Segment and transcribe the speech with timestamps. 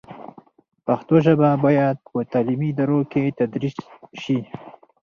[0.85, 3.75] پښتو ژبه باید په تعلیمي ادارو کې تدریس
[4.21, 4.39] شي.